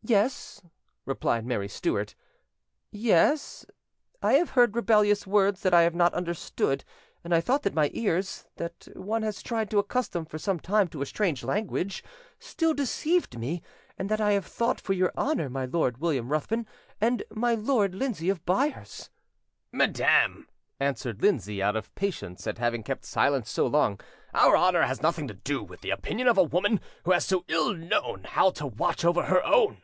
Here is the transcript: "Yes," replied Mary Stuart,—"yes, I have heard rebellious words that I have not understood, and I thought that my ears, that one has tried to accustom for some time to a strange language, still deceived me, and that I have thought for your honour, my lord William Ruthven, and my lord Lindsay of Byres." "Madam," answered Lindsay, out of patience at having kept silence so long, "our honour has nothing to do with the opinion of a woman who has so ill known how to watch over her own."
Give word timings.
"Yes," 0.00 0.62
replied 1.04 1.44
Mary 1.44 1.68
Stuart,—"yes, 1.68 3.66
I 4.22 4.32
have 4.34 4.48
heard 4.50 4.74
rebellious 4.74 5.26
words 5.26 5.60
that 5.60 5.74
I 5.74 5.82
have 5.82 5.94
not 5.94 6.14
understood, 6.14 6.82
and 7.22 7.34
I 7.34 7.42
thought 7.42 7.62
that 7.64 7.74
my 7.74 7.90
ears, 7.92 8.46
that 8.56 8.88
one 8.96 9.20
has 9.20 9.42
tried 9.42 9.68
to 9.70 9.78
accustom 9.78 10.24
for 10.24 10.38
some 10.38 10.60
time 10.60 10.88
to 10.88 11.02
a 11.02 11.04
strange 11.06 11.44
language, 11.44 12.02
still 12.38 12.72
deceived 12.72 13.38
me, 13.38 13.60
and 13.98 14.08
that 14.08 14.18
I 14.20 14.32
have 14.32 14.46
thought 14.46 14.80
for 14.80 14.94
your 14.94 15.12
honour, 15.14 15.50
my 15.50 15.66
lord 15.66 15.98
William 15.98 16.30
Ruthven, 16.32 16.66
and 17.02 17.22
my 17.30 17.54
lord 17.54 17.94
Lindsay 17.94 18.30
of 18.30 18.46
Byres." 18.46 19.10
"Madam," 19.72 20.48
answered 20.80 21.20
Lindsay, 21.20 21.62
out 21.62 21.76
of 21.76 21.94
patience 21.94 22.46
at 22.46 22.56
having 22.56 22.82
kept 22.82 23.04
silence 23.04 23.50
so 23.50 23.66
long, 23.66 24.00
"our 24.32 24.56
honour 24.56 24.84
has 24.84 25.02
nothing 25.02 25.28
to 25.28 25.34
do 25.34 25.62
with 25.62 25.82
the 25.82 25.90
opinion 25.90 26.28
of 26.28 26.38
a 26.38 26.42
woman 26.44 26.80
who 27.04 27.10
has 27.12 27.26
so 27.26 27.44
ill 27.48 27.74
known 27.74 28.24
how 28.24 28.50
to 28.52 28.66
watch 28.66 29.04
over 29.04 29.24
her 29.24 29.44
own." 29.44 29.82